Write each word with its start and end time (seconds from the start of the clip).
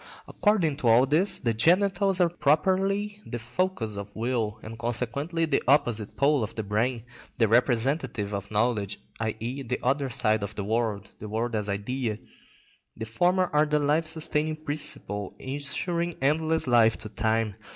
According 0.27 0.77
to 0.77 0.87
all 0.87 1.05
this, 1.05 1.37
the 1.37 1.53
genitals 1.53 2.19
are 2.19 2.27
properly 2.27 3.21
the 3.23 3.37
focus 3.37 3.97
of 3.97 4.15
will, 4.15 4.57
and 4.63 4.79
consequently 4.79 5.45
the 5.45 5.61
opposite 5.67 6.17
pole 6.17 6.41
of 6.41 6.55
the 6.55 6.63
brain, 6.63 7.03
the 7.37 7.47
representative 7.47 8.33
of 8.33 8.49
knowledge, 8.49 8.99
i.e., 9.19 9.61
the 9.61 9.77
other 9.83 10.09
side 10.09 10.41
of 10.41 10.55
the 10.55 10.63
world, 10.63 11.09
the 11.19 11.29
world 11.29 11.53
as 11.53 11.69
idea. 11.69 12.17
The 12.97 13.05
former 13.05 13.47
are 13.53 13.67
the 13.67 13.77
life 13.77 14.07
sustaining 14.07 14.55
principle 14.55 15.35
ensuring 15.37 16.15
endless 16.19 16.65
life 16.65 16.97
to 16.97 17.07
time. 17.09 17.53